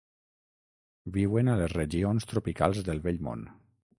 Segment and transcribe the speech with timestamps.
[1.17, 3.47] Viuen a les regions tropicals del Vell Món.